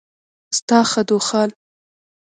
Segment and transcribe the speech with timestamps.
[0.57, 1.49] ستا خدوخال